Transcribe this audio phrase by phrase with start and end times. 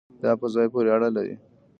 [0.21, 1.35] دا په ځای پورې اړه لري